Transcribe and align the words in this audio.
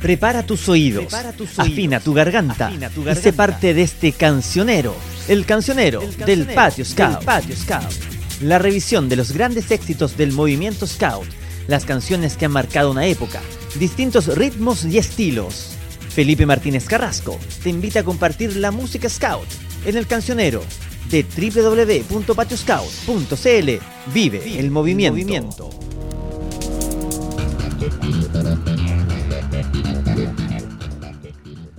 Prepara 0.00 0.44
tus 0.44 0.68
oídos, 0.68 1.12
afina, 1.56 2.00
tu 2.00 2.12
garganta, 2.12 2.70
y 2.70 3.14
sé 3.14 3.32
parte 3.32 3.74
de 3.74 3.82
este 3.82 4.12
cancionero, 4.12 4.94
el 5.28 5.46
cancionero, 5.46 6.02
del, 6.24 6.46
Patio 6.46 6.84
Scout. 6.84 7.22
La 8.42 8.58
revisión 8.58 9.08
de 9.08 9.16
los 9.16 9.32
grandes 9.32 9.70
éxitos 9.70 10.16
del 10.16 10.32
movimiento 10.32 10.86
Scout, 10.86 11.26
las 11.66 11.84
canciones 11.84 12.36
que 12.36 12.44
han 12.44 12.52
marcado 12.52 12.90
una 12.90 13.06
época, 13.06 13.40
distintos 13.78 14.26
ritmos 14.36 14.84
y 14.84 14.98
estilos. 14.98 15.70
Felipe 16.10 16.46
Martínez 16.46 16.86
Carrasco 16.86 17.38
te 17.62 17.70
invita 17.70 18.00
a 18.00 18.04
compartir 18.04 18.56
la 18.56 18.70
música 18.70 19.08
Scout 19.08 19.48
en 19.84 19.96
el 19.96 20.06
cancionero 20.06 20.62
de 21.10 21.24
www.patioscout.cl. 21.24 24.12
Vive 24.12 24.58
el 24.58 24.70
movimiento. 24.70 25.70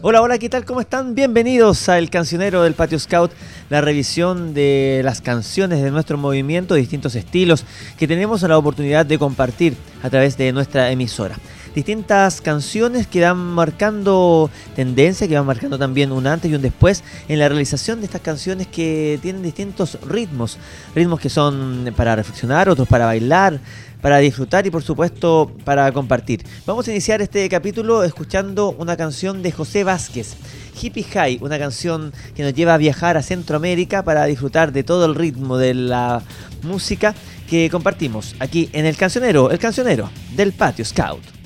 Hola, 0.02 0.22
hola, 0.22 0.38
¿qué 0.38 0.48
tal? 0.48 0.64
¿Cómo 0.64 0.80
están? 0.80 1.16
Bienvenidos 1.16 1.90
a 1.90 1.98
El 1.98 2.10
Cancionero 2.10 2.64
del 2.64 2.76
Patio 2.76 2.98
Scout, 2.98 3.32
la 3.70 3.82
revisión 3.82 4.54
de 4.54 5.02
las 5.04 5.22
canciones 5.22 5.82
de 5.82 5.92
nuestro 5.92 6.18
movimiento, 6.18 6.76
distintos 6.76 7.16
estilos 7.16 7.66
que 7.98 8.08
tenemos 8.08 8.42
la 8.44 8.58
oportunidad 8.58 9.06
de 9.06 9.20
compartir 9.20 9.76
a 10.04 10.10
través 10.10 10.38
de 10.38 10.54
nuestra 10.54 10.92
emisora. 10.92 11.36
Distintas 11.78 12.42
canciones 12.42 13.06
que 13.06 13.22
van 13.22 13.38
marcando 13.38 14.50
tendencia, 14.76 15.28
que 15.28 15.36
van 15.36 15.46
marcando 15.46 15.78
también 15.78 16.12
un 16.12 16.26
antes 16.26 16.50
y 16.50 16.56
un 16.56 16.62
después 16.64 17.04
en 17.28 17.38
la 17.38 17.48
realización 17.48 18.00
de 18.00 18.08
estas 18.08 18.22
canciones 18.22 18.66
que 18.66 19.20
tienen 19.22 19.44
distintos 19.44 20.00
ritmos, 20.02 20.58
ritmos 20.96 21.20
que 21.20 21.30
son 21.30 21.94
para 21.96 22.16
reflexionar, 22.16 22.68
otros 22.68 22.88
para 22.88 23.06
bailar, 23.06 23.60
para 24.02 24.18
disfrutar 24.18 24.66
y 24.66 24.72
por 24.72 24.82
supuesto 24.82 25.52
para 25.66 25.92
compartir. 25.92 26.44
Vamos 26.66 26.88
a 26.88 26.92
iniciar 26.92 27.22
este 27.22 27.48
capítulo 27.48 28.04
escuchando 28.04 28.76
una 28.80 28.98
canción 28.98 29.44
de 29.44 29.52
José 29.52 29.84
Vázquez. 29.84 30.36
Hippie 30.82 31.04
High, 31.04 31.38
una 31.42 31.60
canción 31.60 32.12
que 32.36 32.42
nos 32.42 32.56
lleva 32.56 32.74
a 32.74 32.78
viajar 32.78 33.18
a 33.18 33.22
Centroamérica 33.22 34.04
para 34.04 34.26
disfrutar 34.26 34.72
de 34.72 34.82
todo 34.82 35.06
el 35.06 35.14
ritmo 35.14 35.60
de 35.60 35.76
la 35.76 36.24
música 36.64 37.14
que 37.48 37.70
compartimos 37.70 38.34
aquí 38.40 38.68
en 38.74 38.88
el 38.88 38.98
cancionero, 38.98 39.52
el 39.52 39.60
cancionero 39.60 40.10
del 40.36 40.54
Patio 40.54 40.84
Scout. 40.84 41.37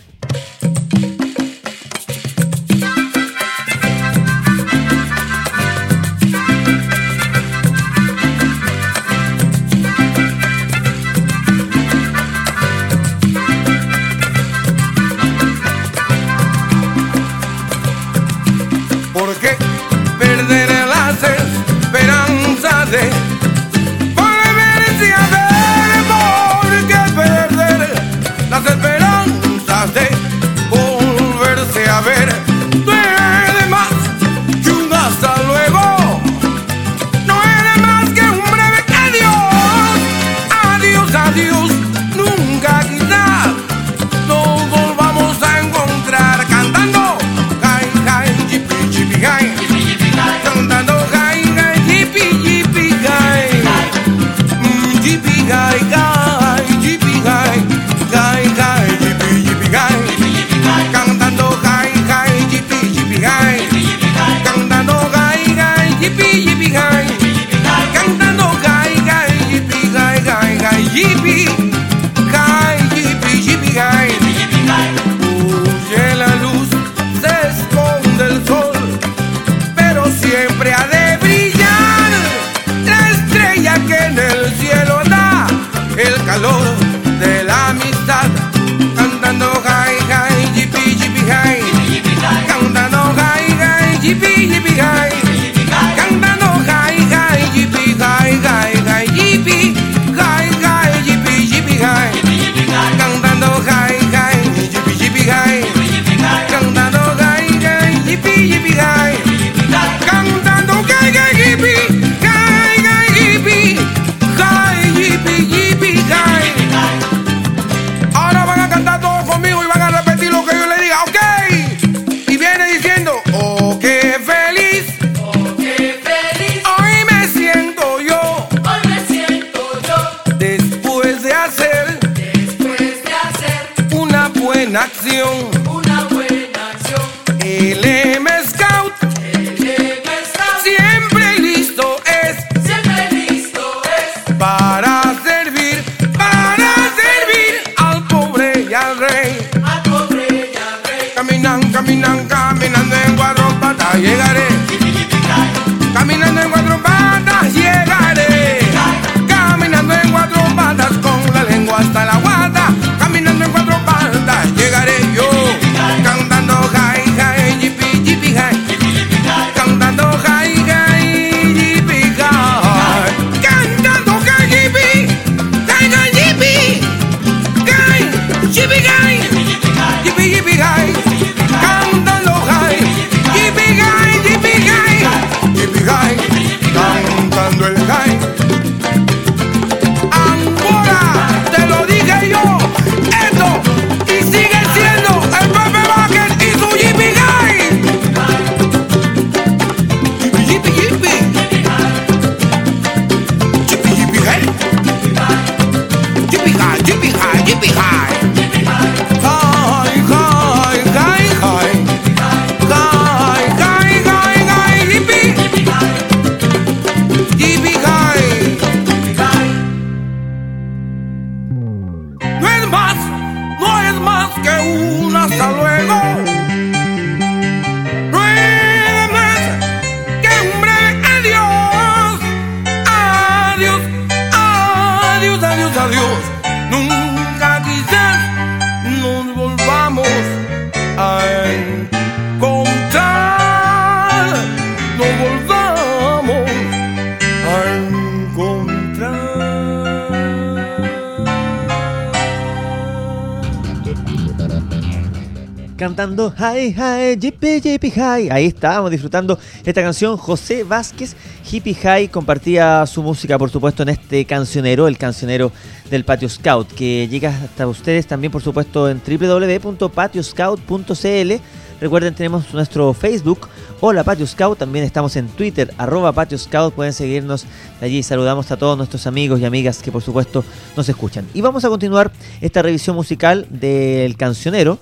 Cantando 255.82 256.32
Hi, 256.38 256.76
hi, 256.78 257.18
jippy, 257.20 257.60
jippy, 257.60 257.92
hi. 257.96 258.30
Ahí 258.30 258.46
estábamos 258.46 258.92
disfrutando 258.92 259.40
esta 259.66 259.82
canción. 259.82 260.16
José 260.16 260.64
Vázquez, 260.64 261.16
Hippie 261.52 261.74
High, 261.74 262.10
compartía 262.10 262.86
su 262.86 263.02
música, 263.02 263.40
por 263.40 263.50
supuesto, 263.50 263.82
en 263.82 263.90
este 263.90 264.24
cancionero, 264.26 264.88
el 264.88 265.00
cancionero 265.00 265.52
del 265.90 266.06
Patio 266.06 266.30
Scout, 266.30 266.72
que 266.72 267.08
llega 267.08 267.30
hasta 267.30 267.66
ustedes 267.66 268.06
también, 268.06 268.32
por 268.32 268.44
supuesto, 268.44 268.90
en 268.90 269.02
www.patioscout.cl. 269.04 271.42
Recuerden, 271.82 272.14
tenemos 272.14 272.54
nuestro 272.54 272.94
Facebook, 272.94 273.50
Hola 273.80 274.04
Patio 274.04 274.28
Scout, 274.28 274.60
también 274.60 274.86
estamos 274.86 275.16
en 275.16 275.28
Twitter, 275.30 275.74
arroba 275.80 276.12
Patio 276.12 276.38
Scout, 276.38 276.76
pueden 276.76 276.94
seguirnos 276.94 277.48
allí. 277.82 278.04
Saludamos 278.04 278.52
a 278.52 278.58
todos 278.58 278.78
nuestros 278.78 279.08
amigos 279.08 279.40
y 279.40 279.46
amigas 279.46 279.82
que 279.82 279.92
por 279.92 280.04
supuesto 280.04 280.46
nos 280.78 280.88
escuchan. 280.88 281.26
Y 281.34 281.42
vamos 281.42 281.66
a 281.66 281.70
continuar 281.70 282.12
esta 282.40 282.62
revisión 282.62 282.96
musical 282.96 283.48
del 283.50 284.16
cancionero, 284.16 284.78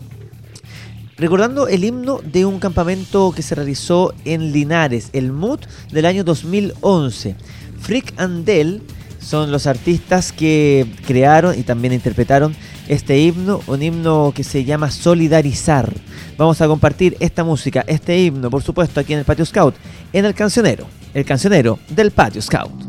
recordando 1.19 1.67
el 1.67 1.83
himno 1.83 2.21
de 2.23 2.45
un 2.45 2.59
campamento 2.59 3.31
que 3.35 3.41
se 3.41 3.55
realizó 3.55 4.13
en 4.25 4.51
Linares, 4.51 5.09
el 5.13 5.31
MUT 5.31 5.65
del 5.91 6.05
año 6.05 6.23
2011. 6.23 7.35
Frick 7.81 8.13
and 8.17 8.45
Dell 8.45 8.81
son 9.19 9.51
los 9.51 9.67
artistas 9.67 10.31
que 10.31 10.87
crearon 11.05 11.59
y 11.59 11.63
también 11.63 11.93
interpretaron 11.93 12.55
este 12.87 13.19
himno, 13.19 13.61
un 13.67 13.83
himno 13.83 14.31
que 14.33 14.43
se 14.43 14.63
llama 14.63 14.89
Solidarizar. 14.89 15.93
Vamos 16.37 16.61
a 16.61 16.67
compartir 16.67 17.17
esta 17.19 17.43
música, 17.43 17.83
este 17.87 18.17
himno, 18.17 18.49
por 18.49 18.63
supuesto, 18.63 18.99
aquí 18.99 19.13
en 19.13 19.19
el 19.19 19.25
Patio 19.25 19.45
Scout, 19.45 19.75
en 20.13 20.25
el 20.25 20.33
cancionero, 20.33 20.87
el 21.13 21.25
cancionero 21.25 21.79
del 21.89 22.11
Patio 22.11 22.41
Scout. 22.41 22.88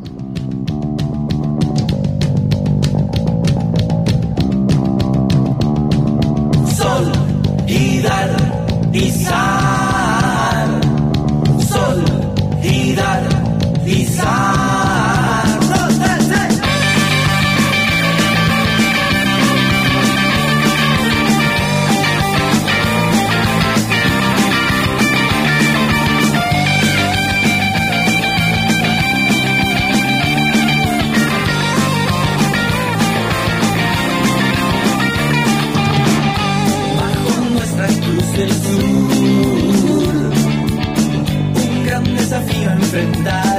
enfrentar. 42.92 43.49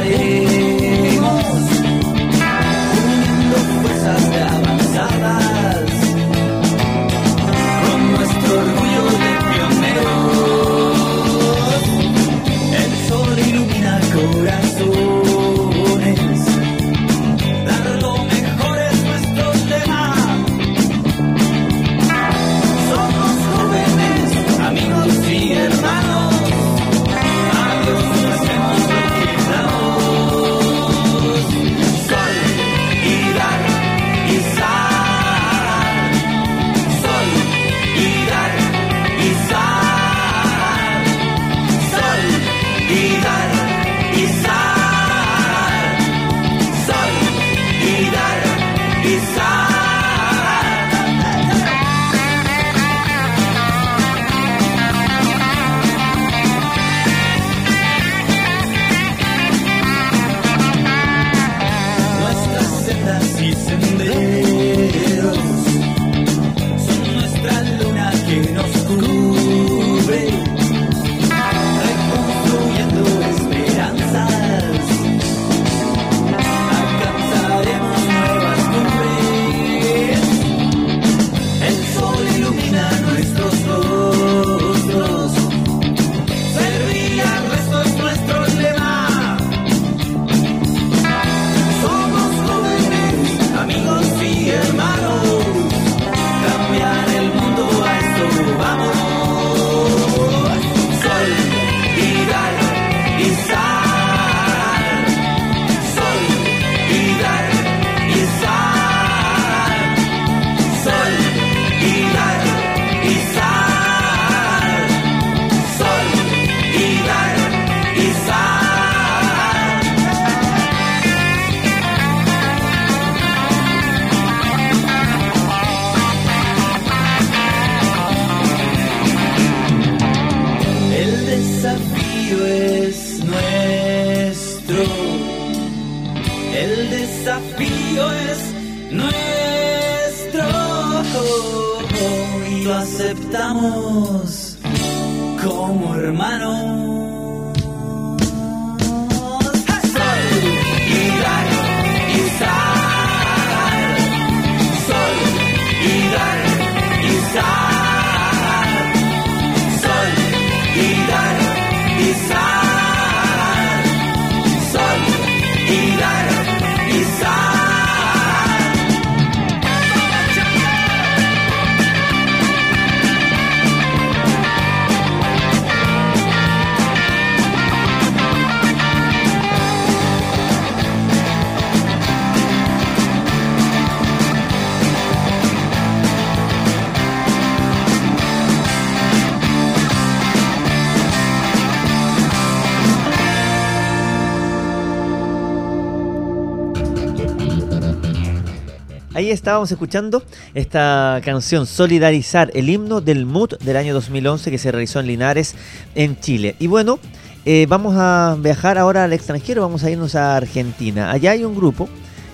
Estábamos 199.31 199.71
escuchando 199.71 200.23
esta 200.53 201.21
canción 201.23 201.65
Solidarizar, 201.65 202.51
el 202.53 202.69
himno 202.69 202.99
del 202.99 203.25
MUT 203.25 203.57
del 203.59 203.77
año 203.77 203.93
2011 203.93 204.51
que 204.51 204.57
se 204.57 204.71
realizó 204.71 204.99
en 204.99 205.07
Linares, 205.07 205.55
en 205.95 206.19
Chile. 206.19 206.55
Y 206.59 206.67
bueno, 206.67 206.99
eh, 207.45 207.65
vamos 207.69 207.95
a 207.97 208.35
viajar 208.37 208.77
ahora 208.77 209.05
al 209.05 209.13
extranjero, 209.13 209.61
vamos 209.61 209.85
a 209.85 209.89
irnos 209.89 210.15
a 210.15 210.35
Argentina. 210.35 211.11
Allá 211.11 211.31
hay 211.31 211.45
un 211.45 211.55
grupo 211.55 211.87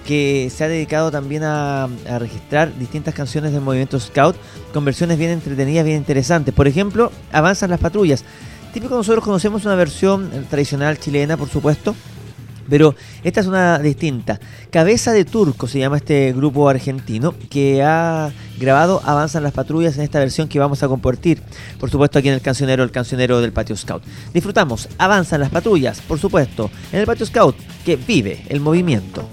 que 0.08 0.52
se 0.54 0.64
ha 0.64 0.68
dedicado 0.68 1.12
también 1.12 1.44
a, 1.44 1.88
registrar 2.18 2.76
distintas 2.80 3.14
canciones 3.14 3.52
del 3.52 3.62
movimiento 3.62 4.00
Scout 4.00 4.36
con 4.74 4.84
versiones 4.84 5.20
bien 5.20 5.30
entretenidas, 5.30 5.86
bien 5.86 5.98
interesantes. 5.98 6.54
Por 6.54 6.68
ejemplo, 6.68 7.12
Avanzan 7.32 7.70
las 7.70 7.80
patrullas. 7.80 8.24
Típico 8.74 8.96
nosotros 8.96 9.24
conocemos 9.24 9.66
una 9.66 9.76
versión 9.76 10.32
tradicional 10.50 10.98
chilena, 10.98 11.38
por 11.38 11.50
supuesto, 11.50 11.96
pero 12.70 12.96
esta 13.24 13.42
es 13.42 13.48
una 13.48 13.80
distinta. 13.80 14.40
Cabeza 14.70 15.14
de 15.14 15.26
Turco 15.26 15.68
se 15.68 15.80
llama 15.80 15.98
este 15.98 16.34
grupo 16.34 16.70
argentino 16.70 17.34
que 17.50 17.84
ha 17.84 18.32
grabado 18.60 19.02
Avanzan 19.04 19.44
las 19.44 19.54
patrullas 19.54 19.98
en 19.98 20.04
esta 20.04 20.20
versión 20.20 20.48
que 20.48 20.60
vamos 20.60 20.84
a 20.84 20.88
compartir, 20.88 21.42
por 21.80 21.90
supuesto 21.90 22.20
aquí 22.20 22.28
en 22.28 22.36
el 22.36 22.42
cancionero, 22.42 22.84
el 22.84 22.92
cancionero 22.92 23.42
del 23.42 23.54
Patio 23.54 23.76
Scout. 23.76 24.04
Disfrutamos 24.34 24.90
Avanzan 24.98 25.42
las 25.42 25.50
patrullas, 25.50 26.02
por 26.02 26.20
supuesto, 26.20 26.70
en 26.92 27.00
el 27.00 27.06
Patio 27.06 27.26
Scout 27.26 27.56
que 27.86 27.96
vive 27.96 28.44
el 28.50 28.60
movimiento. 28.60 29.28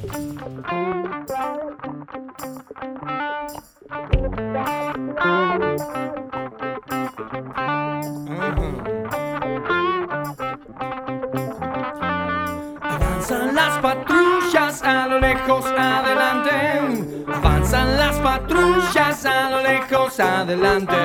Las 13.54 13.78
patrullas 13.78 14.82
a 14.82 15.06
lo 15.06 15.20
lejos 15.20 15.64
adelante. 15.66 17.25
Avanzan 17.32 17.96
las 17.96 18.16
patrullas 18.18 19.25
a 19.25 19.50
lo 19.50 19.62
lejos 19.62 20.20
adelante. 20.20 20.96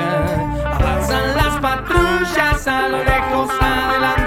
Avanzan 0.65 1.35
las 1.35 1.55
patrullas 1.61 2.67
a 2.67 2.87
lo 2.89 3.03
lejos 3.03 3.49
adelante. 3.61 4.18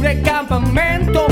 Descubre 0.00 0.22
campamento 0.22 1.26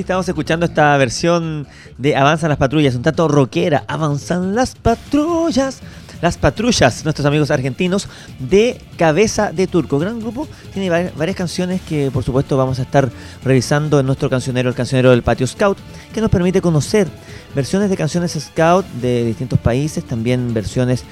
Estamos 0.00 0.28
escuchando 0.28 0.66
esta 0.66 0.96
versión 0.96 1.66
de 1.98 2.16
Avanzan 2.16 2.48
las 2.48 2.58
patrullas, 2.58 2.94
un 2.94 3.02
tanto 3.02 3.28
rockera. 3.28 3.84
Avanzan 3.86 4.54
las 4.54 4.74
patrullas. 4.74 5.80
Las 6.22 6.36
patrullas, 6.36 7.02
nuestros 7.04 7.24
amigos 7.26 7.50
argentinos, 7.50 8.06
de 8.38 8.78
Cabeza 8.98 9.52
de 9.52 9.66
Turco. 9.66 9.98
Gran 9.98 10.20
grupo, 10.20 10.46
tiene 10.74 10.90
vari- 10.90 11.10
varias 11.16 11.34
canciones 11.34 11.80
que 11.80 12.10
por 12.10 12.22
supuesto 12.24 12.58
vamos 12.58 12.78
a 12.78 12.82
estar 12.82 13.08
revisando 13.42 13.98
en 13.98 14.04
nuestro 14.04 14.28
cancionero, 14.28 14.68
el 14.68 14.74
cancionero 14.74 15.10
del 15.12 15.22
Patio 15.22 15.46
Scout, 15.46 15.78
que 16.12 16.20
nos 16.20 16.28
permite 16.30 16.60
conocer 16.60 17.08
versiones 17.54 17.88
de 17.88 17.96
canciones 17.96 18.32
Scout 18.38 18.84
de 19.00 19.24
distintos 19.24 19.58
países, 19.60 20.04
también 20.04 20.52
versiones 20.52 21.04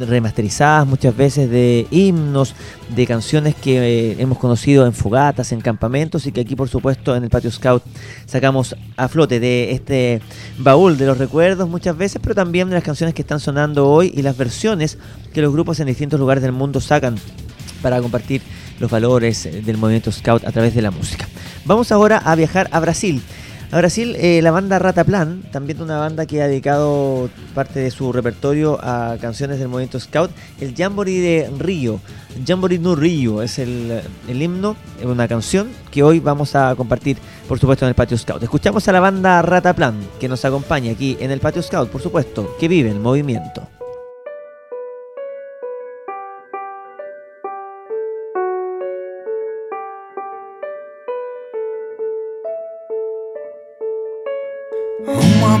remasterizadas 0.00 0.86
muchas 0.86 1.16
veces 1.16 1.50
de 1.50 1.86
himnos, 1.90 2.54
de 2.94 3.06
canciones 3.06 3.54
que 3.54 3.78
eh, 3.78 4.16
hemos 4.18 4.38
conocido 4.38 4.86
en 4.86 4.92
fogatas, 4.92 5.52
en 5.52 5.60
campamentos 5.60 6.26
y 6.26 6.32
que 6.32 6.40
aquí 6.40 6.56
por 6.56 6.68
supuesto 6.68 7.16
en 7.16 7.24
el 7.24 7.30
Patio 7.30 7.50
Scout 7.50 7.82
sacamos 8.26 8.76
a 8.96 9.08
flote 9.08 9.40
de 9.40 9.72
este 9.72 10.20
baúl 10.58 10.98
de 10.98 11.06
los 11.06 11.18
recuerdos 11.18 11.68
muchas 11.68 11.96
veces, 11.96 12.20
pero 12.22 12.34
también 12.34 12.68
de 12.68 12.74
las 12.74 12.84
canciones 12.84 13.14
que 13.14 13.22
están 13.22 13.40
sonando 13.40 13.88
hoy 13.88 14.12
y 14.14 14.22
las 14.22 14.36
versiones 14.36 14.98
que 15.32 15.42
los 15.42 15.52
grupos 15.52 15.80
en 15.80 15.86
distintos 15.86 16.20
lugares 16.20 16.42
del 16.42 16.52
mundo 16.52 16.80
sacan 16.80 17.16
para 17.82 18.00
compartir 18.00 18.42
los 18.80 18.90
valores 18.90 19.48
del 19.64 19.76
movimiento 19.76 20.12
Scout 20.12 20.44
a 20.44 20.52
través 20.52 20.74
de 20.74 20.82
la 20.82 20.90
música. 20.90 21.28
Vamos 21.64 21.92
ahora 21.92 22.18
a 22.18 22.34
viajar 22.34 22.68
a 22.72 22.80
Brasil. 22.80 23.22
A 23.72 23.78
Brasil, 23.78 24.16
eh, 24.16 24.40
la 24.42 24.52
banda 24.52 24.78
Rataplan, 24.78 25.42
también 25.50 25.82
una 25.82 25.98
banda 25.98 26.24
que 26.24 26.40
ha 26.40 26.46
dedicado 26.46 27.28
parte 27.54 27.80
de 27.80 27.90
su 27.90 28.12
repertorio 28.12 28.78
a 28.80 29.16
canciones 29.20 29.58
del 29.58 29.68
movimiento 29.68 29.98
Scout, 29.98 30.30
el 30.60 30.74
Jamboree 30.74 31.20
de 31.20 31.50
Río. 31.58 32.00
Jamboree 32.46 32.78
no 32.78 32.94
Río 32.94 33.42
es 33.42 33.58
el, 33.58 34.02
el 34.28 34.42
himno, 34.42 34.76
una 35.02 35.26
canción 35.26 35.68
que 35.90 36.02
hoy 36.02 36.20
vamos 36.20 36.54
a 36.54 36.74
compartir 36.76 37.18
por 37.46 37.58
supuesto, 37.58 37.84
en 37.84 37.90
el 37.90 37.94
Patio 37.94 38.18
Scout. 38.18 38.42
Escuchamos 38.42 38.86
a 38.88 38.92
la 38.92 39.00
banda 39.00 39.40
Rataplan, 39.42 39.94
que 40.18 40.28
nos 40.28 40.44
acompaña 40.44 40.92
aquí 40.92 41.16
en 41.20 41.30
el 41.30 41.40
Patio 41.40 41.62
Scout, 41.62 41.90
por 41.90 42.02
supuesto, 42.02 42.56
que 42.58 42.68
vive 42.68 42.90
el 42.90 43.00
movimiento. 43.00 43.75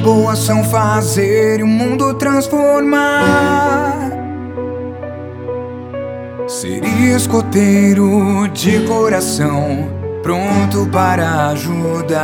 Uma 0.06 0.14
boa 0.14 0.32
ação 0.34 0.62
fazer 0.62 1.60
o 1.64 1.66
mundo 1.66 2.14
transformar. 2.14 4.08
Seria 6.46 7.16
escoteiro 7.16 8.46
de 8.54 8.86
coração, 8.86 9.88
pronto 10.22 10.88
para 10.92 11.48
ajudar. 11.48 12.22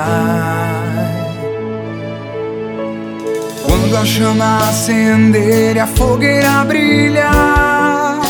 Quando 3.66 3.96
a 3.96 4.04
chama 4.04 4.58
acender 4.68 5.74
e 5.74 5.80
a 5.80 5.86
fogueira 5.88 6.64
brilhar, 6.64 8.20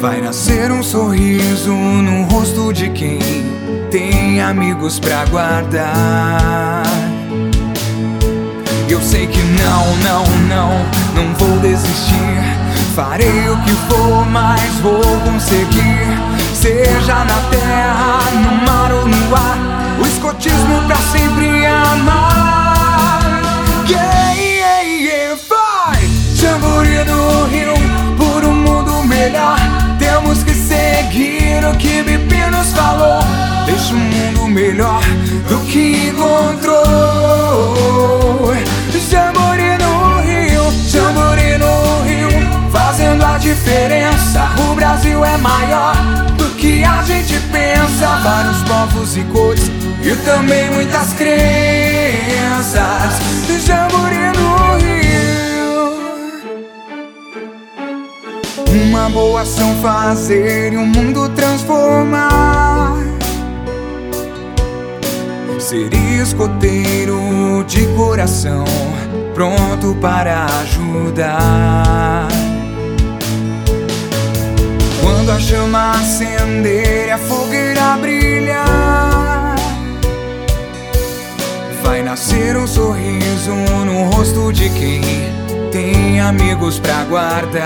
vai 0.00 0.20
nascer 0.20 0.70
um 0.70 0.84
sorriso 0.84 1.72
no 1.72 2.22
rosto 2.32 2.72
de 2.72 2.90
quem 2.90 3.18
tem 3.90 4.40
amigos 4.40 5.00
pra 5.00 5.24
guardar. 5.24 6.73
Eu 8.88 9.00
sei 9.00 9.26
que 9.26 9.40
não, 9.42 9.96
não, 9.96 10.24
não, 10.46 10.70
não 11.14 11.34
vou 11.34 11.58
desistir. 11.60 12.14
Farei 12.94 13.48
o 13.48 13.56
que 13.62 13.72
for, 13.88 14.26
mas 14.26 14.74
vou 14.80 15.02
conseguir. 15.20 16.06
Seja 16.52 17.24
na 17.24 17.38
terra, 17.50 18.30
no 18.32 18.66
mar 18.66 18.92
ou 18.92 19.08
no 19.08 19.34
ar, 19.34 19.58
o 20.00 20.06
escotismo 20.06 20.82
pra 20.86 20.96
sempre 20.96 21.66
amar. 21.66 23.42
Yeah, 23.88 24.32
yeah, 24.34 24.82
yeah, 24.82 25.40
vai! 25.48 26.08
Jamboree 26.34 27.04
no 27.04 27.46
Rio, 27.46 27.74
por 28.16 28.44
um 28.44 28.54
mundo 28.54 29.02
melhor. 29.04 29.58
Temos 29.98 30.42
que 30.42 30.54
seguir 30.54 31.64
o 31.64 31.76
que 31.78 32.02
Bibi 32.02 32.50
nos 32.50 32.72
falou. 32.72 33.20
Deixa 33.66 33.94
um 33.94 33.98
mundo 33.98 34.46
melhor 34.48 35.02
do 35.48 35.58
que 35.60 36.08
encontrou. 36.10 36.83
Gente 47.04 47.38
pensa. 47.52 48.16
Vários 48.22 48.62
povos 48.62 49.16
e 49.16 49.22
cores 49.24 49.70
e 50.02 50.16
também 50.24 50.70
muitas 50.70 51.12
crenças. 51.14 51.44
Jamboree 53.66 54.32
no 54.36 54.76
Rio. 54.78 55.04
Uma 58.88 59.08
boa 59.08 59.42
ação 59.42 59.74
fazer 59.76 60.72
e 60.72 60.76
o 60.76 60.86
mundo 60.86 61.28
transformar. 61.30 62.94
Ser 65.58 65.94
escoteiro 66.20 67.64
de 67.66 67.86
coração, 67.96 68.64
pronto 69.34 69.94
para 70.00 70.44
ajudar. 70.60 72.28
Quando 75.04 75.32
a 75.32 75.38
chama 75.38 75.90
acender 75.90 77.08
e 77.08 77.10
a 77.10 77.18
fogueira 77.18 77.98
brilhar, 78.00 79.54
vai 81.82 82.02
nascer 82.02 82.56
um 82.56 82.66
sorriso 82.66 83.52
no 83.84 84.04
rosto 84.08 84.50
de 84.50 84.70
quem 84.70 85.02
tem 85.70 86.22
amigos 86.22 86.78
pra 86.78 87.04
guardar. 87.04 87.64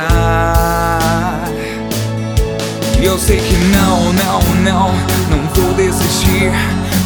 E 3.00 3.04
eu 3.04 3.16
sei 3.16 3.38
que 3.38 3.54
não, 3.66 4.12
não, 4.14 4.40
não, 4.64 4.90
não 5.30 5.48
vou 5.54 5.72
desistir. 5.74 6.50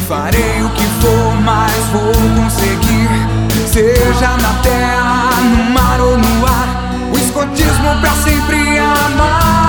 Farei 0.07 0.63
o 0.63 0.69
que 0.71 0.85
for, 0.99 1.35
mas 1.43 1.75
vou 1.91 2.11
conseguir. 2.41 3.07
Seja 3.67 4.35
na 4.37 4.53
terra, 4.63 5.41
no 5.41 5.69
mar 5.71 6.01
ou 6.01 6.17
no 6.17 6.47
ar, 6.47 6.67
o 7.13 7.17
escotismo 7.19 8.01
pra 8.01 8.15
sempre 8.15 8.79
amar. 8.79 9.62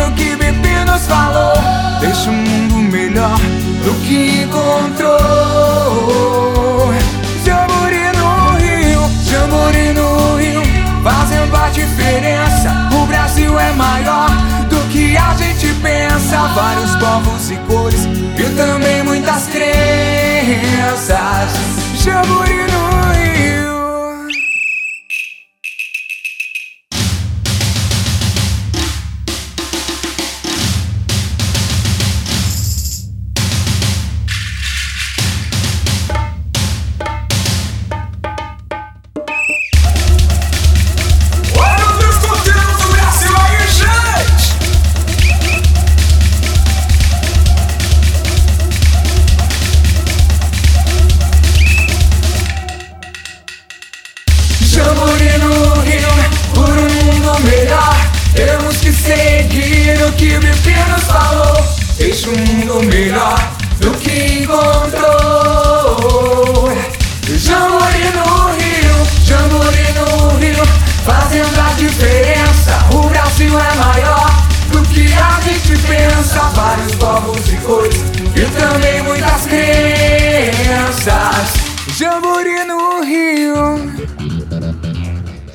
O 0.00 0.12
que 0.12 0.36
Bibi 0.36 0.84
nos 0.86 1.06
falou. 1.06 1.54
Deixa 2.00 2.30
um 2.30 2.34
mundo 2.34 2.76
melhor 2.76 3.38
do 3.84 3.94
que 4.06 4.42
encontrou. 4.42 5.18
Jamboree 7.44 8.12
no 8.16 8.56
Rio, 8.56 9.10
jamboree 9.24 9.92
no 9.92 10.36
Rio, 10.36 10.62
fazendo 11.02 11.56
a 11.56 11.68
diferença. 11.70 12.88
O 12.92 13.06
Brasil 13.06 13.58
é 13.58 13.72
maior 13.72 14.30
do 14.68 14.80
que 14.90 15.16
a 15.16 15.34
gente 15.34 15.72
pensa. 15.82 16.38
Vários 16.54 16.94
povos 16.96 17.50
e 17.50 17.56
cores 17.66 18.06
e 18.36 18.44
também 18.56 19.02
muitas 19.02 19.46
crenças. 19.46 21.08
Jamboree 21.94 22.66
no 22.70 22.88
Rio. 22.90 22.97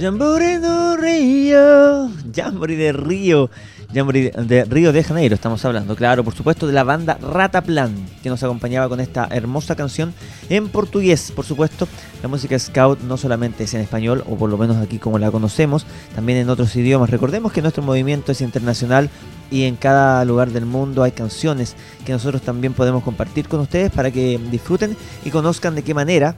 Jamboree 0.03 0.59
do 0.59 0.97
Río. 0.97 2.09
Jamboree 2.35 2.75
de 2.75 2.91
Río. 2.91 3.49
Jamboree 3.93 4.31
de 4.31 4.65
Río 4.65 4.91
de 4.91 5.01
Janeiro 5.01 5.35
estamos 5.35 5.63
hablando, 5.63 5.95
claro, 5.95 6.25
por 6.25 6.35
supuesto, 6.35 6.67
de 6.67 6.73
la 6.73 6.83
banda 6.83 7.17
Rataplan, 7.21 7.93
que 8.21 8.29
nos 8.29 8.43
acompañaba 8.43 8.89
con 8.89 8.99
esta 8.99 9.29
hermosa 9.31 9.77
canción 9.77 10.13
en 10.49 10.67
portugués, 10.67 11.31
por 11.31 11.45
supuesto. 11.45 11.87
La 12.21 12.27
música 12.27 12.59
scout 12.59 12.99
no 13.01 13.15
solamente 13.15 13.63
es 13.63 13.73
en 13.75 13.81
español, 13.81 14.25
o 14.27 14.35
por 14.35 14.49
lo 14.49 14.57
menos 14.57 14.77
aquí 14.77 14.97
como 14.97 15.19
la 15.19 15.31
conocemos, 15.31 15.85
también 16.15 16.39
en 16.39 16.49
otros 16.49 16.75
idiomas. 16.75 17.09
Recordemos 17.09 17.53
que 17.53 17.61
nuestro 17.61 17.83
movimiento 17.83 18.33
es 18.33 18.41
internacional 18.41 19.09
y 19.51 19.63
en 19.63 19.75
cada 19.75 20.25
lugar 20.25 20.49
del 20.49 20.65
mundo 20.65 21.03
hay 21.03 21.11
canciones 21.11 21.75
que 22.05 22.11
nosotros 22.11 22.41
también 22.41 22.73
podemos 22.73 23.03
compartir 23.03 23.47
con 23.47 23.59
ustedes 23.59 23.91
para 23.91 24.09
que 24.09 24.39
disfruten 24.49 24.97
y 25.23 25.29
conozcan 25.29 25.75
de 25.75 25.83
qué 25.83 25.93
manera 25.93 26.35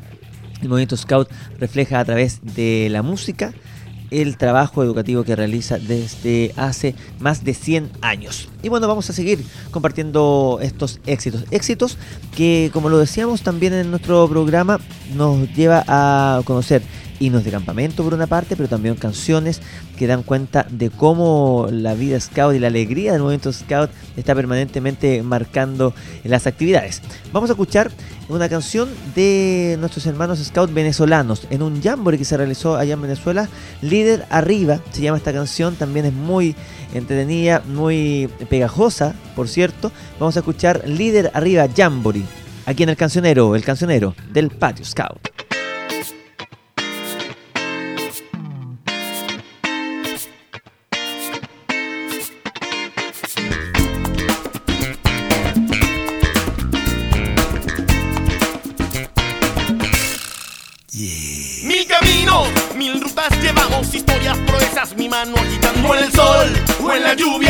el 0.61 0.69
movimiento 0.69 0.97
Scout 0.97 1.29
refleja 1.59 1.99
a 1.99 2.05
través 2.05 2.39
de 2.55 2.87
la 2.89 3.01
música 3.01 3.53
el 4.11 4.37
trabajo 4.37 4.83
educativo 4.83 5.23
que 5.23 5.35
realiza 5.35 5.77
desde 5.77 6.53
hace 6.55 6.95
más 7.19 7.43
de 7.43 7.53
100 7.53 7.91
años. 8.01 8.49
Y 8.61 8.69
bueno, 8.69 8.87
vamos 8.87 9.09
a 9.09 9.13
seguir 9.13 9.43
compartiendo 9.71 10.59
estos 10.61 10.99
éxitos. 11.05 11.43
Éxitos 11.51 11.97
que, 12.35 12.69
como 12.73 12.89
lo 12.89 12.97
decíamos 12.97 13.41
también 13.41 13.73
en 13.73 13.89
nuestro 13.89 14.27
programa, 14.27 14.79
nos 15.15 15.51
lleva 15.53 15.83
a 15.87 16.41
conocer 16.45 16.81
himnos 17.19 17.43
de 17.43 17.51
campamento 17.51 18.03
por 18.03 18.13
una 18.13 18.27
parte, 18.27 18.55
pero 18.55 18.69
también 18.69 18.95
canciones 18.95 19.61
que 19.97 20.07
dan 20.07 20.23
cuenta 20.23 20.65
de 20.69 20.89
cómo 20.89 21.67
la 21.71 21.93
vida 21.93 22.19
scout 22.19 22.55
y 22.55 22.59
la 22.59 22.67
alegría 22.67 23.13
del 23.13 23.21
movimiento 23.21 23.51
scout 23.53 23.89
está 24.17 24.35
permanentemente 24.35 25.23
marcando 25.23 25.93
las 26.23 26.47
actividades. 26.47 27.01
Vamos 27.31 27.49
a 27.49 27.53
escuchar 27.53 27.91
una 28.27 28.49
canción 28.49 28.89
de 29.13 29.77
nuestros 29.79 30.05
hermanos 30.07 30.39
scout 30.39 30.73
venezolanos 30.73 31.47
en 31.49 31.61
un 31.61 31.81
jamboree 31.81 32.17
que 32.17 32.25
se 32.25 32.37
realizó 32.37 32.75
allá 32.75 32.93
en 32.93 33.01
Venezuela, 33.01 33.49
Líder 33.81 34.25
Arriba, 34.29 34.79
se 34.91 35.01
llama 35.01 35.17
esta 35.17 35.33
canción, 35.33 35.75
también 35.75 36.05
es 36.05 36.13
muy 36.13 36.55
entretenida, 36.93 37.61
muy 37.67 38.29
pegajosa, 38.49 39.13
por 39.35 39.47
cierto. 39.47 39.91
Vamos 40.19 40.35
a 40.37 40.39
escuchar 40.39 40.87
Líder 40.87 41.31
Arriba 41.33 41.67
Jamboree, 41.75 42.25
aquí 42.65 42.83
en 42.83 42.89
el 42.89 42.97
cancionero, 42.97 43.55
el 43.55 43.63
cancionero 43.63 44.15
del 44.31 44.49
Patio 44.49 44.85
Scout. 44.85 45.34
Lluvia. 67.17 67.44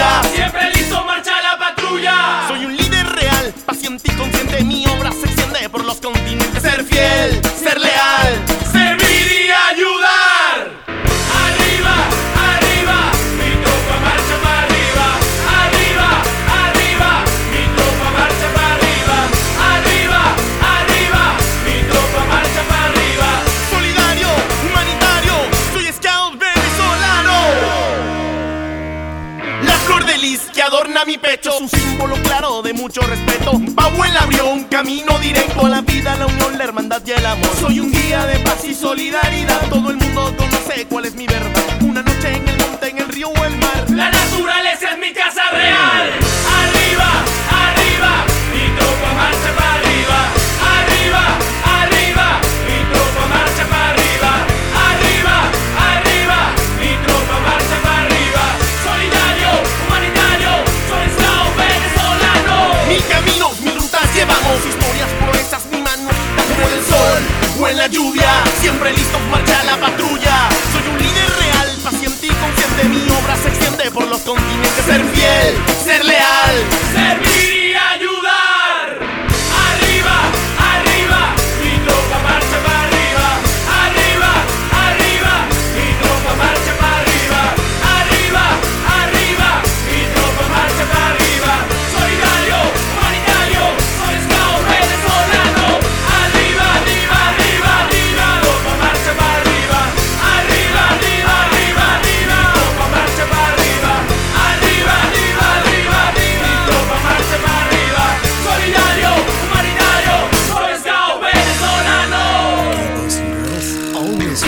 Lluvia. 67.87 68.43
Siempre 68.61 68.91
listos, 68.93 69.21
marcha 69.31 69.63
la 69.63 69.79
patrulla. 69.79 70.49
Soy 70.71 70.87
un 70.91 70.97
líder 70.97 71.29
real, 71.39 71.77
paciente 71.83 72.27
y 72.27 72.29
consciente. 72.29 72.83
Mi 72.89 73.09
obra 73.11 73.35
se 73.37 73.49
extiende 73.49 73.91
por 73.91 74.07
los 74.07 74.21
continentes. 74.21 74.85
Ser 74.85 75.03
fiel, 75.05 75.55
ser 75.83 76.05
leal. 76.05 76.55
Servir 76.93 77.55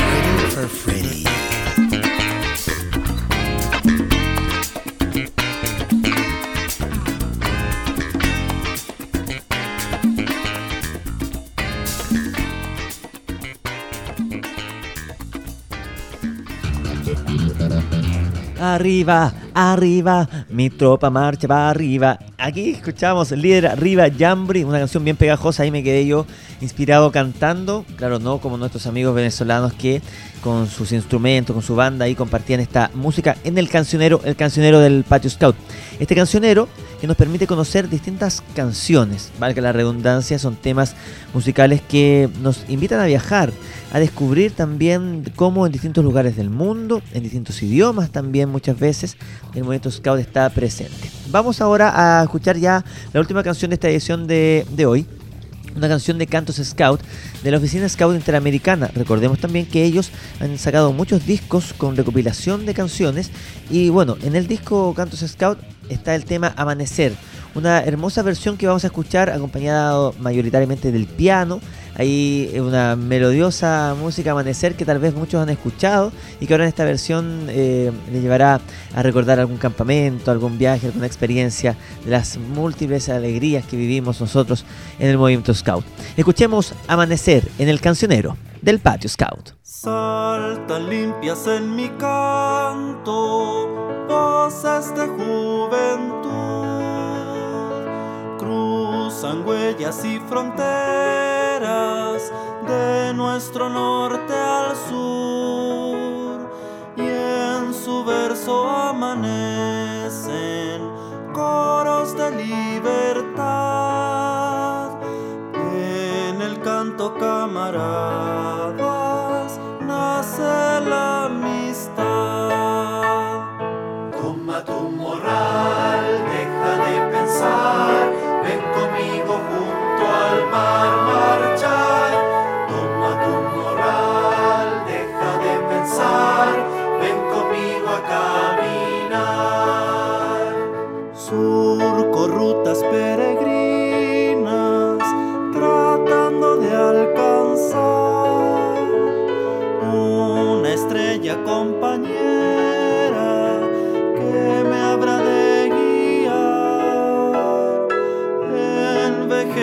always 0.07 0.25
ready 0.31 0.49
for 0.49 0.67
Freddy. 0.67 1.23
Arriba, 18.59 19.33
arriba, 19.53 20.27
mi 20.49 20.69
tropa 20.69 21.09
marcha 21.09 21.47
va 21.47 21.69
arriba. 21.69 22.17
Aquí 22.47 22.69
escuchamos 22.69 23.31
líder 23.31 23.67
arriba, 23.67 24.07
Jambri, 24.09 24.63
una 24.63 24.79
canción 24.79 25.03
bien 25.03 25.17
pegajosa. 25.17 25.63
Ahí 25.63 25.71
me 25.71 25.83
quedé 25.83 26.07
yo 26.07 26.25
inspirado 26.61 27.11
cantando. 27.11 27.83
Claro, 27.97 28.19
no 28.19 28.37
como 28.37 28.55
nuestros 28.55 28.87
amigos 28.87 29.13
venezolanos 29.13 29.73
que 29.73 30.01
con 30.41 30.67
sus 30.67 30.91
instrumentos, 30.91 31.53
con 31.53 31.63
su 31.63 31.75
banda 31.75 32.05
ahí 32.05 32.15
compartían 32.15 32.59
esta 32.59 32.91
música 32.93 33.37
en 33.43 33.57
el 33.57 33.69
cancionero, 33.69 34.21
el 34.23 34.35
cancionero 34.35 34.79
del 34.79 35.03
Patio 35.03 35.29
Scout. 35.29 35.55
Este 35.99 36.15
cancionero 36.15 36.67
que 37.01 37.07
nos 37.07 37.15
permite 37.15 37.47
conocer 37.47 37.89
distintas 37.89 38.43
canciones, 38.55 39.31
valga 39.39 39.61
la 39.61 39.71
redundancia, 39.71 40.39
son 40.39 40.55
temas 40.55 40.95
musicales 41.33 41.81
que 41.81 42.29
nos 42.41 42.65
invitan 42.69 42.99
a 42.99 43.05
viajar, 43.05 43.51
a 43.93 43.99
descubrir 43.99 44.51
también 44.51 45.31
cómo 45.35 45.65
en 45.65 45.71
distintos 45.71 46.03
lugares 46.03 46.35
del 46.35 46.49
mundo, 46.49 47.01
en 47.13 47.23
distintos 47.23 47.61
idiomas 47.61 48.09
también 48.11 48.49
muchas 48.49 48.79
veces, 48.79 49.17
el 49.53 49.63
movimiento 49.63 49.91
Scout 49.91 50.19
está 50.19 50.49
presente. 50.49 51.11
Vamos 51.29 51.61
ahora 51.61 52.19
a 52.19 52.23
escuchar 52.23 52.57
ya 52.57 52.83
la 53.13 53.19
última 53.19 53.43
canción 53.43 53.69
de 53.69 53.75
esta 53.75 53.89
edición 53.89 54.27
de, 54.27 54.65
de 54.71 54.85
hoy, 54.85 55.05
una 55.77 55.87
canción 55.87 56.17
de 56.17 56.27
Cantos 56.27 56.57
Scout 56.57 57.01
de 57.43 57.51
la 57.51 57.57
Oficina 57.57 57.87
Scout 57.87 58.15
Interamericana. 58.15 58.89
Recordemos 58.95 59.39
también 59.39 59.65
que 59.65 59.83
ellos 59.83 60.11
han 60.39 60.57
sacado 60.57 60.91
muchos 60.91 61.25
discos 61.25 61.73
con 61.73 61.95
recopilación 61.95 62.65
de 62.65 62.73
canciones 62.73 63.29
y 63.69 63.89
bueno, 63.89 64.17
en 64.23 64.35
el 64.35 64.47
disco 64.47 64.93
Cantos 64.95 65.23
Scout 65.27 65.59
está 65.89 66.15
el 66.15 66.25
tema 66.25 66.53
Amanecer, 66.57 67.13
una 67.57 67.79
hermosa 67.79 68.21
versión 68.21 68.55
que 68.55 68.67
vamos 68.67 68.83
a 68.83 68.87
escuchar 68.87 69.29
acompañada 69.29 70.11
mayoritariamente 70.19 70.91
del 70.91 71.07
piano. 71.07 71.59
Hay 71.95 72.53
una 72.59 72.95
melodiosa 72.95 73.95
música 73.99 74.31
Amanecer 74.31 74.75
que 74.75 74.85
tal 74.85 74.99
vez 74.99 75.15
muchos 75.15 75.41
han 75.41 75.49
escuchado 75.49 76.11
y 76.39 76.45
que 76.45 76.53
ahora 76.53 76.65
en 76.65 76.69
esta 76.69 76.85
versión 76.85 77.47
eh, 77.49 77.91
le 78.11 78.21
llevará 78.21 78.61
a 78.93 79.01
recordar 79.01 79.39
algún 79.39 79.57
campamento, 79.57 80.29
algún 80.29 80.59
viaje, 80.59 80.85
alguna 80.85 81.07
experiencia 81.07 81.75
las 82.05 82.37
múltiples 82.37 83.09
alegrías 83.09 83.65
que 83.65 83.75
vivimos 83.75 84.21
nosotros 84.21 84.63
en 84.99 85.09
el 85.09 85.17
movimiento 85.17 85.53
Scout. 85.53 85.85
Escuchemos 86.15 86.73
Amanecer 86.87 87.47
en 87.57 87.69
el 87.69 87.81
cancionero 87.81 88.37
del 88.61 88.79
Patio 88.79 89.09
Scout. 89.09 89.53
Saltan 89.63 90.89
limpias 90.89 91.47
en 91.47 91.75
mi 91.75 91.89
canto, 91.97 93.15
voces 94.07 94.93
de 94.95 95.07
juventud, 95.07 96.66
cruzan 98.47 99.45
huellas 99.45 100.03
y 100.05 100.19
fronteras 100.19 100.61
de 102.65 103.13
nuestro 103.13 103.69
norte 103.69 104.33
al 104.33 104.75
sur, 104.89 106.49
y 106.95 107.01
en 107.01 107.73
su 107.73 108.05
verso 108.05 108.69
amanecen 108.69 109.46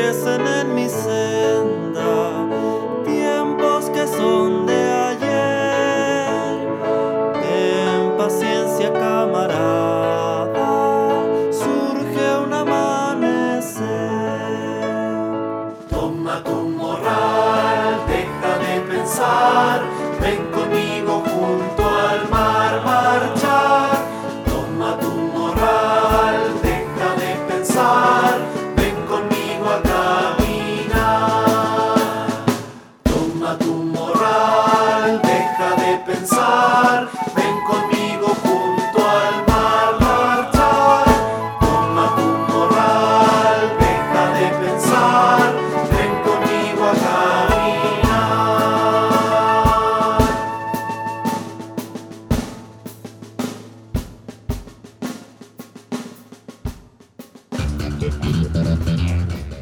listening. 0.04 0.63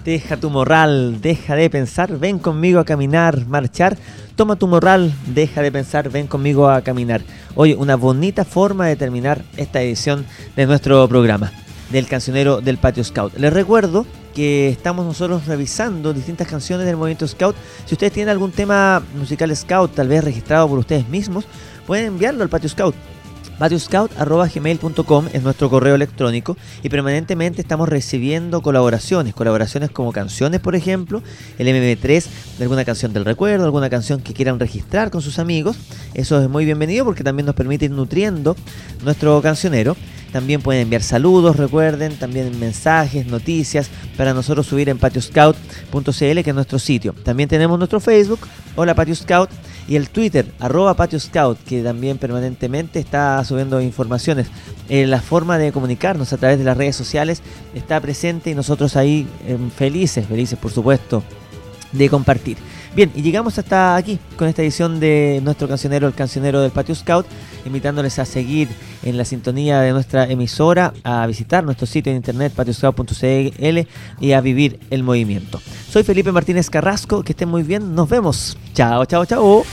Deja 0.04 0.36
tu 0.36 0.50
morral, 0.50 1.20
deja 1.20 1.54
de 1.54 1.70
pensar, 1.70 2.18
ven 2.18 2.40
conmigo 2.40 2.80
a 2.80 2.84
caminar, 2.84 3.46
marchar. 3.46 3.96
Toma 4.34 4.56
tu 4.56 4.66
morral, 4.66 5.14
deja 5.26 5.62
de 5.62 5.70
pensar, 5.70 6.10
ven 6.10 6.26
conmigo 6.26 6.68
a 6.68 6.82
caminar. 6.82 7.20
Hoy 7.54 7.74
una 7.74 7.94
bonita 7.94 8.44
forma 8.44 8.88
de 8.88 8.96
terminar 8.96 9.44
esta 9.56 9.80
edición 9.80 10.26
de 10.56 10.66
nuestro 10.66 11.06
programa, 11.08 11.52
del 11.90 12.08
cancionero 12.08 12.60
del 12.60 12.78
Patio 12.78 13.04
Scout. 13.04 13.34
Les 13.38 13.52
recuerdo 13.52 14.04
que 14.34 14.70
estamos 14.70 15.06
nosotros 15.06 15.46
revisando 15.46 16.12
distintas 16.12 16.48
canciones 16.48 16.84
del 16.84 16.96
movimiento 16.96 17.28
Scout. 17.28 17.54
Si 17.86 17.94
ustedes 17.94 18.12
tienen 18.12 18.30
algún 18.30 18.50
tema 18.50 19.04
musical 19.14 19.54
Scout, 19.54 19.94
tal 19.94 20.08
vez 20.08 20.24
registrado 20.24 20.68
por 20.68 20.80
ustedes 20.80 21.08
mismos, 21.08 21.44
pueden 21.86 22.06
enviarlo 22.06 22.42
al 22.42 22.48
Patio 22.48 22.68
Scout. 22.68 22.96
patioscout.gmail.com 23.62 25.28
es 25.32 25.40
nuestro 25.44 25.70
correo 25.70 25.94
electrónico 25.94 26.56
y 26.82 26.88
permanentemente 26.88 27.62
estamos 27.62 27.88
recibiendo 27.88 28.60
colaboraciones, 28.60 29.34
colaboraciones 29.34 29.92
como 29.92 30.10
canciones, 30.10 30.60
por 30.60 30.74
ejemplo, 30.74 31.22
el 31.58 31.68
MP3 31.68 32.26
de 32.58 32.64
alguna 32.64 32.84
canción 32.84 33.12
del 33.12 33.24
recuerdo, 33.24 33.64
alguna 33.64 33.88
canción 33.88 34.20
que 34.20 34.34
quieran 34.34 34.58
registrar 34.58 35.12
con 35.12 35.22
sus 35.22 35.38
amigos. 35.38 35.76
Eso 36.12 36.42
es 36.42 36.48
muy 36.48 36.64
bienvenido 36.64 37.04
porque 37.04 37.22
también 37.22 37.46
nos 37.46 37.54
permite 37.54 37.84
ir 37.84 37.92
nutriendo 37.92 38.56
nuestro 39.04 39.40
cancionero. 39.40 39.96
También 40.32 40.60
pueden 40.60 40.82
enviar 40.82 41.04
saludos, 41.04 41.54
recuerden, 41.54 42.16
también 42.16 42.58
mensajes, 42.58 43.26
noticias 43.26 43.90
para 44.16 44.34
nosotros 44.34 44.66
subir 44.66 44.88
en 44.88 44.98
patioscout.cl, 44.98 46.10
que 46.18 46.50
es 46.50 46.54
nuestro 46.54 46.80
sitio. 46.80 47.12
También 47.12 47.48
tenemos 47.48 47.78
nuestro 47.78 48.00
Facebook, 48.00 48.40
Hola 48.74 48.96
Patio 48.96 49.14
Scout, 49.14 49.50
y 49.88 49.96
el 49.96 50.08
Twitter, 50.10 50.46
arroba 50.60 50.94
Patio 50.94 51.18
Scout, 51.18 51.58
que 51.64 51.82
también 51.82 52.18
permanentemente 52.18 52.98
está 52.98 53.44
subiendo 53.44 53.80
informaciones. 53.80 54.48
Eh, 54.88 55.06
la 55.06 55.20
forma 55.20 55.58
de 55.58 55.72
comunicarnos 55.72 56.32
a 56.32 56.36
través 56.36 56.58
de 56.58 56.64
las 56.64 56.76
redes 56.76 56.96
sociales 56.96 57.42
está 57.74 58.00
presente 58.00 58.50
y 58.50 58.54
nosotros 58.54 58.96
ahí 58.96 59.26
eh, 59.46 59.58
felices, 59.76 60.26
felices 60.26 60.58
por 60.58 60.70
supuesto, 60.70 61.22
de 61.92 62.08
compartir. 62.08 62.56
Bien, 62.94 63.10
y 63.14 63.22
llegamos 63.22 63.58
hasta 63.58 63.96
aquí 63.96 64.18
con 64.36 64.48
esta 64.48 64.60
edición 64.60 65.00
de 65.00 65.40
nuestro 65.42 65.66
cancionero, 65.66 66.06
el 66.06 66.12
cancionero 66.12 66.60
del 66.60 66.72
Patio 66.72 66.94
Scout, 66.94 67.26
invitándoles 67.64 68.18
a 68.18 68.26
seguir 68.26 68.68
en 69.02 69.16
la 69.16 69.24
sintonía 69.24 69.80
de 69.80 69.92
nuestra 69.92 70.24
emisora, 70.30 70.92
a 71.02 71.26
visitar 71.26 71.64
nuestro 71.64 71.86
sitio 71.86 72.12
de 72.12 72.18
internet 72.18 72.52
patioscout.cl 72.54 73.88
y 74.20 74.32
a 74.32 74.40
vivir 74.42 74.78
el 74.90 75.04
movimiento. 75.04 75.58
Soy 75.88 76.02
Felipe 76.02 76.32
Martínez 76.32 76.68
Carrasco, 76.68 77.22
que 77.22 77.32
estén 77.32 77.48
muy 77.48 77.62
bien, 77.62 77.94
nos 77.94 78.10
vemos. 78.10 78.58
Chao, 78.74 79.06
chao, 79.06 79.24
chao. 79.24 79.64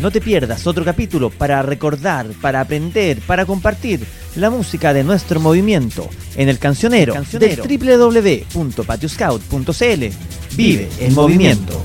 No 0.00 0.10
te 0.10 0.22
pierdas 0.22 0.66
otro 0.66 0.86
capítulo 0.86 1.28
para 1.28 1.60
recordar, 1.60 2.26
para 2.40 2.62
aprender, 2.62 3.20
para 3.20 3.44
compartir 3.44 4.00
la 4.36 4.50
música 4.50 4.92
de 4.92 5.04
nuestro 5.04 5.40
movimiento 5.40 6.08
en 6.36 6.48
el 6.48 6.58
cancionero, 6.58 7.14
Cancionero. 7.14 7.64
del 7.64 7.78
www.patioscout.cl. 7.78 10.56
Vive 10.56 10.88
el 11.00 11.12
movimiento. 11.12 11.80